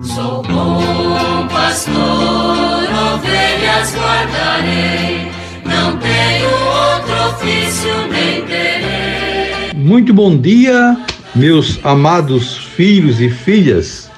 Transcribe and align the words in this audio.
Sou 0.00 0.44
bom 0.44 1.48
pastor, 1.48 1.96
ovelhas 1.96 3.92
guardarei, 3.96 5.26
não 5.64 5.96
tenho 5.96 6.46
outro 6.46 7.14
ofício 7.30 7.90
nem 8.08 8.46
terei. 8.46 9.72
Muito 9.74 10.14
bom 10.14 10.38
dia, 10.38 10.96
meus 11.34 11.84
amados 11.84 12.58
filhos 12.58 13.20
e 13.20 13.28
filhas, 13.28 14.08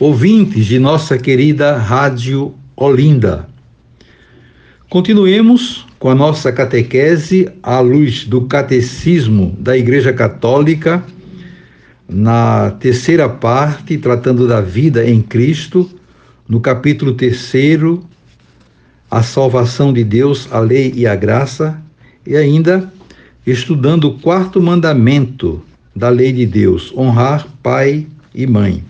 ouvintes 0.00 0.66
de 0.66 0.80
nossa 0.80 1.16
querida 1.16 1.76
Rádio 1.76 2.52
Olinda. 2.76 3.48
Continuemos 4.90 5.86
com 6.00 6.10
a 6.10 6.16
nossa 6.16 6.50
catequese 6.50 7.48
à 7.62 7.78
luz 7.78 8.24
do 8.24 8.46
Catecismo 8.46 9.56
da 9.60 9.76
Igreja 9.76 10.12
Católica 10.12 11.04
na 12.08 12.70
terceira 12.70 13.28
parte, 13.28 13.98
tratando 13.98 14.48
da 14.48 14.62
vida 14.62 15.08
em 15.08 15.20
Cristo, 15.20 15.88
no 16.48 16.58
capítulo 16.58 17.12
terceiro, 17.12 18.02
a 19.10 19.22
salvação 19.22 19.92
de 19.92 20.02
Deus, 20.02 20.48
a 20.50 20.58
lei 20.58 20.92
e 20.96 21.06
a 21.06 21.14
graça, 21.14 21.80
e 22.26 22.34
ainda 22.34 22.90
estudando 23.46 24.04
o 24.04 24.18
quarto 24.18 24.60
mandamento 24.60 25.62
da 25.94 26.08
lei 26.08 26.32
de 26.32 26.46
Deus, 26.46 26.92
honrar 26.96 27.46
pai 27.62 28.06
e 28.34 28.46
mãe. 28.46 28.82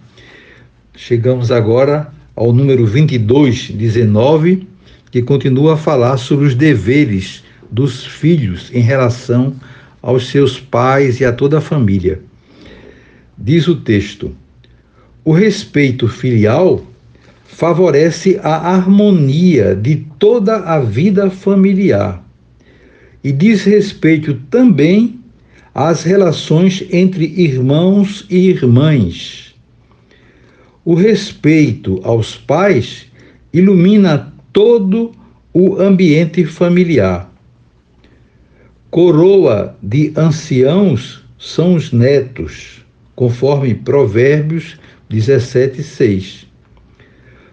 Chegamos 0.94 1.50
agora 1.50 2.12
ao 2.36 2.52
número 2.52 2.86
22, 2.86 3.70
19, 3.70 4.68
que 5.10 5.22
continua 5.22 5.74
a 5.74 5.76
falar 5.76 6.16
sobre 6.18 6.46
os 6.46 6.54
deveres 6.54 7.42
dos 7.70 8.04
filhos 8.04 8.70
em 8.72 8.80
relação 8.80 9.54
aos 10.02 10.28
seus 10.28 10.60
pais 10.60 11.20
e 11.20 11.24
a 11.24 11.32
toda 11.32 11.58
a 11.58 11.60
família. 11.60 12.27
Diz 13.40 13.68
o 13.68 13.76
texto: 13.76 14.34
o 15.24 15.32
respeito 15.32 16.08
filial 16.08 16.84
favorece 17.44 18.40
a 18.42 18.74
harmonia 18.74 19.76
de 19.76 20.04
toda 20.18 20.56
a 20.56 20.80
vida 20.80 21.30
familiar 21.30 22.24
e 23.22 23.30
diz 23.30 23.62
respeito 23.62 24.34
também 24.50 25.20
às 25.72 26.02
relações 26.02 26.84
entre 26.90 27.24
irmãos 27.24 28.26
e 28.28 28.48
irmãs. 28.48 29.54
O 30.84 30.94
respeito 30.94 32.00
aos 32.02 32.36
pais 32.36 33.06
ilumina 33.52 34.32
todo 34.52 35.12
o 35.52 35.80
ambiente 35.80 36.44
familiar. 36.44 37.32
Coroa 38.90 39.76
de 39.80 40.12
anciãos 40.16 41.22
são 41.38 41.74
os 41.74 41.92
netos 41.92 42.78
conforme 43.18 43.74
Provérbios 43.74 44.78
17, 45.08 45.82
6. 45.82 46.46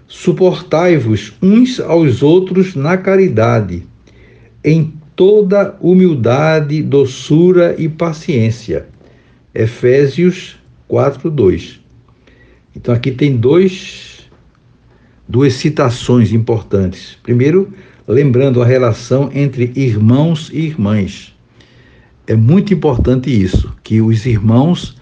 Suportai-vos 0.07 1.33
uns 1.41 1.79
aos 1.79 2.21
outros 2.21 2.75
na 2.75 2.95
caridade, 2.97 3.83
em 4.63 4.93
toda 5.15 5.75
humildade, 5.81 6.83
doçura 6.83 7.73
e 7.79 7.89
paciência. 7.89 8.85
Efésios 9.55 10.55
4, 10.87 11.31
2. 11.31 11.79
Então 12.75 12.93
aqui 12.93 13.09
tem 13.09 13.35
dois, 13.35 14.29
duas 15.27 15.53
citações 15.53 16.31
importantes. 16.31 17.17
Primeiro, 17.23 17.73
lembrando 18.07 18.61
a 18.61 18.65
relação 18.67 19.31
entre 19.33 19.73
irmãos 19.75 20.51
e 20.53 20.59
irmãs. 20.59 21.35
É 22.27 22.35
muito 22.35 22.71
importante 22.71 23.31
isso, 23.31 23.73
que 23.81 23.99
os 23.99 24.27
irmãos 24.27 24.95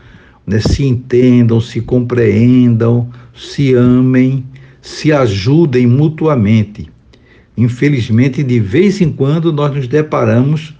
né, 0.46 0.60
se 0.60 0.86
entendam, 0.86 1.60
se 1.62 1.82
compreendam, 1.82 3.10
se 3.36 3.74
amem, 3.74 4.46
se 4.82 5.12
ajudem 5.12 5.88
mutuamente. 5.88 6.90
Infelizmente, 7.56 8.44
de 8.44 8.60
vez 8.60 9.00
em 9.02 9.12
quando, 9.12 9.54
nós 9.54 9.74
nos 9.74 9.88
deparamos 9.88 10.74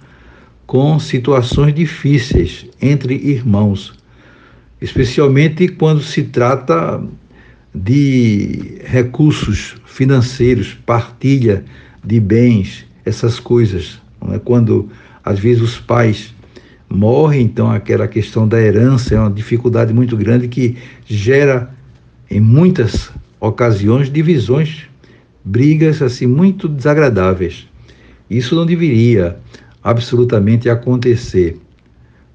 com 0.66 0.98
situações 0.98 1.74
difíceis 1.74 2.66
entre 2.80 3.14
irmãos, 3.14 3.92
especialmente 4.80 5.68
quando 5.68 6.02
se 6.02 6.24
trata 6.24 7.02
de 7.74 8.80
recursos 8.84 9.76
financeiros, 9.84 10.76
partilha 10.86 11.64
de 12.04 12.20
bens, 12.20 12.84
essas 13.04 13.40
coisas. 13.40 14.00
É? 14.32 14.38
Quando 14.38 14.88
às 15.24 15.38
vezes 15.38 15.62
os 15.62 15.78
pais 15.78 16.34
morre, 16.88 17.40
então 17.40 17.70
aquela 17.70 18.06
questão 18.06 18.46
da 18.46 18.60
herança 18.60 19.14
é 19.14 19.18
uma 19.18 19.30
dificuldade 19.30 19.92
muito 19.92 20.16
grande 20.16 20.48
que 20.48 20.76
gera 21.06 21.70
em 22.30 22.40
muitas 22.40 23.10
ocasiões 23.40 24.10
divisões, 24.10 24.84
brigas 25.44 26.00
assim 26.00 26.26
muito 26.26 26.68
desagradáveis. 26.68 27.66
Isso 28.30 28.54
não 28.54 28.64
deveria 28.64 29.36
absolutamente 29.82 30.68
acontecer. 30.70 31.58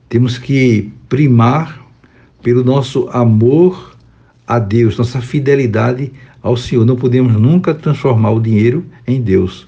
Temos 0.08 0.38
que 0.38 0.92
primar 1.08 1.84
pelo 2.44 2.64
nosso 2.64 3.10
amor 3.12 3.98
a 4.48 4.60
Deus, 4.60 4.98
nossa 4.98 5.22
fidelidade 5.22 6.12
ao 6.42 6.56
Senhor. 6.56 6.86
Não 6.86 6.96
podemos 6.96 7.34
nunca 7.34 7.74
transformar 7.74 8.32
o 8.32 8.40
dinheiro 8.40 8.86
em 9.06 9.22
Deus. 9.22 9.68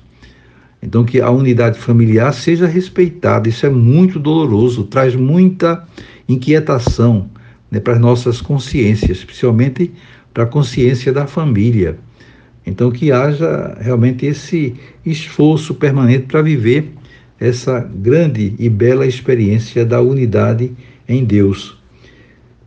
Então, 0.81 1.03
que 1.03 1.21
a 1.21 1.29
unidade 1.29 1.77
familiar 1.77 2.33
seja 2.33 2.65
respeitada. 2.65 3.47
Isso 3.47 3.65
é 3.65 3.69
muito 3.69 4.17
doloroso, 4.17 4.85
traz 4.85 5.15
muita 5.15 5.87
inquietação 6.27 7.29
né, 7.69 7.79
para 7.79 7.93
as 7.93 7.99
nossas 7.99 8.41
consciências, 8.41 9.23
principalmente 9.23 9.91
para 10.33 10.43
a 10.43 10.47
consciência 10.47 11.13
da 11.13 11.27
família. 11.27 11.97
Então, 12.65 12.91
que 12.91 13.11
haja 13.11 13.77
realmente 13.79 14.25
esse 14.25 14.75
esforço 15.05 15.75
permanente 15.75 16.25
para 16.25 16.41
viver 16.41 16.91
essa 17.39 17.79
grande 17.79 18.55
e 18.57 18.69
bela 18.69 19.05
experiência 19.05 19.85
da 19.85 20.01
unidade 20.01 20.71
em 21.07 21.23
Deus. 21.23 21.77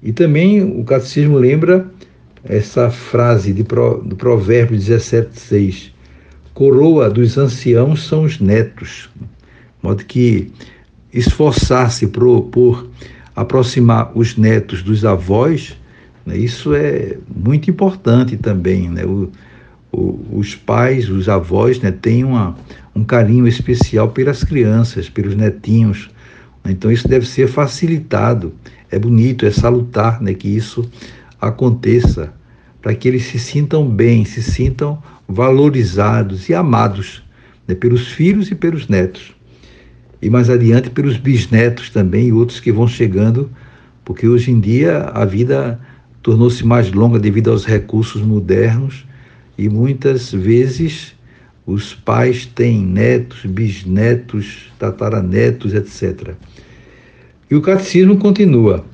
E 0.02 0.12
também 0.12 0.62
o 0.62 0.84
Catecismo 0.84 1.38
lembra 1.38 1.90
essa 2.44 2.90
frase 2.90 3.52
de, 3.52 3.62
do 3.62 4.16
Provérbio 4.16 4.76
17, 4.76 5.40
6 5.40 5.93
coroa 6.54 7.10
dos 7.10 7.36
anciãos 7.36 8.06
são 8.06 8.22
os 8.22 8.38
netos, 8.40 9.10
de 9.20 9.26
modo 9.82 10.04
que 10.04 10.52
esforçar-se 11.12 12.06
por, 12.06 12.88
aproximar 13.34 14.12
os 14.16 14.36
netos 14.36 14.82
dos 14.82 15.04
avós, 15.04 15.76
né, 16.24 16.36
isso 16.38 16.74
é 16.74 17.18
muito 17.34 17.68
importante 17.68 18.36
também. 18.36 18.88
Né? 18.88 19.04
O, 19.04 19.30
o, 19.92 20.38
os 20.38 20.54
pais, 20.54 21.08
os 21.10 21.28
avós, 21.28 21.80
né, 21.80 21.90
têm 21.90 22.24
uma, 22.24 22.56
um 22.94 23.04
carinho 23.04 23.46
especial 23.46 24.08
pelas 24.10 24.42
crianças, 24.44 25.08
pelos 25.08 25.34
netinhos. 25.34 26.10
Então 26.64 26.90
isso 26.90 27.06
deve 27.06 27.26
ser 27.26 27.48
facilitado. 27.48 28.54
É 28.90 28.98
bonito, 28.98 29.44
é 29.44 29.50
salutar 29.50 30.22
né, 30.22 30.32
que 30.32 30.48
isso 30.48 30.88
aconteça, 31.40 32.32
para 32.84 32.94
que 32.94 33.08
eles 33.08 33.22
se 33.22 33.38
sintam 33.38 33.88
bem, 33.88 34.26
se 34.26 34.42
sintam 34.42 35.02
valorizados 35.26 36.50
e 36.50 36.54
amados 36.54 37.22
né, 37.66 37.74
pelos 37.74 38.08
filhos 38.08 38.50
e 38.50 38.54
pelos 38.54 38.88
netos. 38.88 39.34
E 40.20 40.28
mais 40.28 40.50
adiante 40.50 40.90
pelos 40.90 41.16
bisnetos 41.16 41.88
também 41.88 42.28
e 42.28 42.32
outros 42.32 42.60
que 42.60 42.70
vão 42.70 42.86
chegando, 42.86 43.50
porque 44.04 44.28
hoje 44.28 44.50
em 44.50 44.60
dia 44.60 44.98
a 45.14 45.24
vida 45.24 45.80
tornou-se 46.22 46.62
mais 46.66 46.92
longa 46.92 47.18
devido 47.18 47.50
aos 47.50 47.64
recursos 47.64 48.20
modernos 48.20 49.06
e 49.56 49.66
muitas 49.66 50.30
vezes 50.30 51.14
os 51.66 51.94
pais 51.94 52.44
têm 52.44 52.84
netos, 52.84 53.46
bisnetos, 53.46 54.70
tataranetos, 54.78 55.72
etc. 55.72 56.34
E 57.50 57.54
o 57.54 57.62
catecismo 57.62 58.18
continua, 58.18 58.84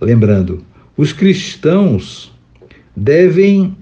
lembrando: 0.00 0.64
os 0.96 1.12
cristãos 1.12 2.32
devem 2.96 3.76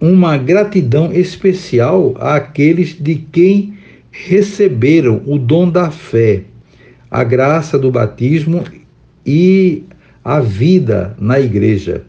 uma 0.00 0.36
gratidão 0.36 1.12
especial 1.12 2.14
àqueles 2.18 2.96
de 3.00 3.16
quem 3.16 3.74
receberam 4.10 5.22
o 5.26 5.38
dom 5.38 5.68
da 5.68 5.90
fé, 5.90 6.44
a 7.10 7.24
graça 7.24 7.78
do 7.78 7.90
batismo 7.90 8.64
e 9.26 9.82
a 10.24 10.40
vida 10.40 11.16
na 11.18 11.40
igreja. 11.40 12.04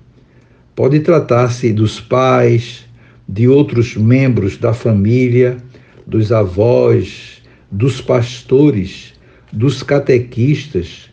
Pode 0.75 0.99
tratar-se 0.99 1.73
dos 1.73 1.99
pais, 1.99 2.85
de 3.27 3.47
outros 3.47 3.95
membros 3.95 4.57
da 4.57 4.73
família, 4.73 5.57
dos 6.05 6.31
avós, 6.31 7.41
dos 7.71 8.01
pastores, 8.01 9.13
dos 9.51 9.83
catequistas, 9.83 11.09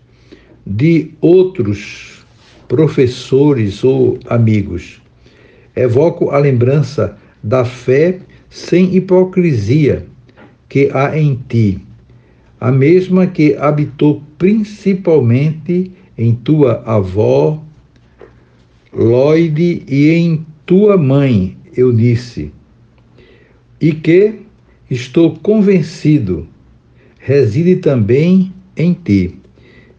de 0.67 1.11
outros 1.21 2.25
professores 2.69 3.85
ou 3.85 4.19
amigos 4.27 5.01
evoco 5.77 6.31
a 6.31 6.39
lembrança 6.39 7.17
da 7.43 7.65
fé 7.65 8.19
sem 8.49 8.97
hipocrisia 8.97 10.07
que 10.69 10.91
há 10.93 11.17
em 11.17 11.39
ti, 11.49 11.81
a 12.59 12.73
mesma 12.73 13.27
que 13.27 13.55
habitou 13.57 14.23
principalmente 14.39 15.93
em 16.17 16.35
tua 16.35 16.83
avó, 16.87 17.63
Lloyd, 18.93 19.85
e 19.87 20.11
em 20.11 20.47
tua 20.65 20.97
mãe, 20.97 21.57
Eunice, 21.77 22.51
e 23.81 23.93
que 23.93 24.41
estou 24.91 25.37
convencido 25.37 26.49
reside 27.19 27.77
também 27.77 28.53
em 28.77 28.95
ti. 28.95 29.39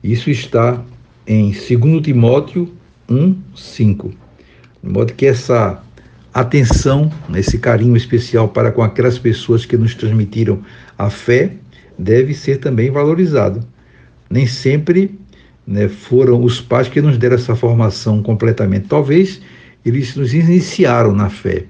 Isso 0.04 0.32
está 0.32 0.84
em 1.28 1.52
2 1.52 2.02
Timóteo 2.02 2.70
1, 3.10 3.36
5. 3.56 4.27
De 4.84 4.92
modo 4.92 5.14
que 5.14 5.26
essa 5.26 5.82
atenção, 6.34 7.12
esse 7.36 7.58
carinho 7.58 7.96
especial 7.96 8.48
para 8.48 8.72
com 8.72 8.84
aquelas 8.84 9.18
pessoas 9.18 9.66
que 9.66 9.78
nos 9.78 9.96
transmitiram 9.96 10.62
a 10.98 11.10
fé, 11.10 11.54
deve 11.98 12.34
ser 12.34 12.58
também 12.58 12.92
valorizado. 12.92 13.62
Nem 14.30 14.46
sempre 14.46 15.20
né, 15.66 15.88
foram 15.88 16.44
os 16.44 16.62
pais 16.62 16.88
que 16.88 17.02
nos 17.02 17.18
deram 17.18 17.36
essa 17.36 17.56
formação 17.56 18.22
completamente. 18.22 18.88
Talvez 18.88 19.42
eles 19.86 20.16
nos 20.16 20.34
iniciaram 20.34 21.14
na 21.14 21.30
fé, 21.30 21.66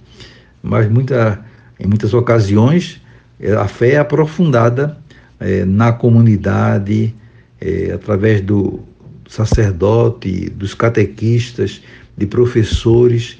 mas 0.61 0.89
muita, 0.89 1.43
em 1.79 1.87
muitas 1.87 2.13
ocasiões 2.13 3.01
eh, 3.39 3.53
a 3.53 3.67
fé 3.67 3.93
é 3.93 3.97
aprofundada 3.97 4.97
é, 5.39 5.63
na 5.65 5.93
comunidade, 5.93 7.13
é, 7.61 7.91
através 7.93 8.41
do 8.41 8.79
sacerdote, 9.27 10.49
dos 10.49 10.73
catequistas, 10.73 11.81
de 12.17 12.25
professores, 12.25 13.37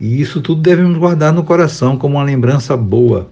e 0.00 0.20
isso 0.20 0.40
tudo 0.40 0.62
devemos 0.62 0.96
guardar 0.96 1.32
no 1.32 1.44
coração 1.44 1.96
como 1.96 2.16
uma 2.16 2.24
lembrança 2.24 2.76
boa 2.76 3.30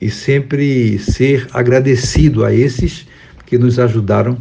e 0.00 0.10
sempre 0.10 0.98
ser 0.98 1.46
agradecido 1.52 2.44
a 2.44 2.54
esses 2.54 3.06
que 3.44 3.58
nos 3.58 3.78
ajudaram 3.78 4.38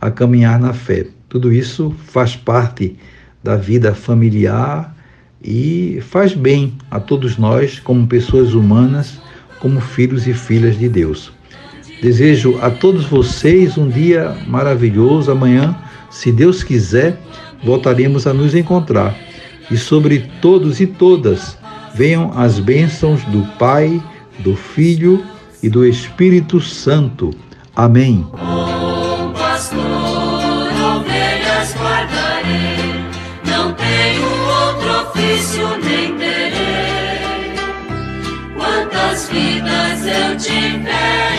a 0.00 0.10
caminhar 0.10 0.58
na 0.58 0.72
fé. 0.72 1.06
Tudo 1.28 1.52
isso 1.52 1.94
faz 2.06 2.34
parte 2.34 2.96
da 3.42 3.56
vida 3.56 3.94
familiar 3.94 4.96
e 5.44 5.98
faz 6.02 6.34
bem 6.34 6.74
a 6.90 7.00
todos 7.00 7.36
nós, 7.36 7.80
como 7.80 8.06
pessoas 8.06 8.54
humanas, 8.54 9.20
como 9.58 9.80
filhos 9.80 10.26
e 10.26 10.32
filhas 10.32 10.78
de 10.78 10.88
Deus. 10.88 11.32
Desejo 12.00 12.58
a 12.60 12.70
todos 12.70 13.04
vocês 13.04 13.76
um 13.76 13.88
dia 13.88 14.36
maravilhoso. 14.46 15.30
Amanhã, 15.30 15.76
se 16.10 16.32
Deus 16.32 16.62
quiser, 16.64 17.20
voltaremos 17.62 18.26
a 18.26 18.32
nos 18.32 18.54
encontrar 18.54 19.16
e 19.72 19.76
sobre 19.78 20.30
todos 20.42 20.80
e 20.80 20.86
todas 20.86 21.56
venham 21.94 22.30
as 22.36 22.58
bênçãos 22.58 23.24
do 23.24 23.42
Pai, 23.58 24.02
do 24.40 24.54
Filho 24.54 25.24
e 25.62 25.70
do 25.70 25.86
Espírito 25.86 26.60
Santo. 26.60 27.30
Amém. 27.74 28.26
Pastor, 29.32 29.80
ovelhas 29.80 31.74
guardarei, 31.74 33.04
não 33.46 33.72
tenho 33.72 34.26
outro 34.66 35.08
ofício 35.08 35.66
nem. 35.82 36.12
Quantas 38.54 39.28
vidas 39.30 40.06
eu 40.06 40.36
tiver. 40.36 41.31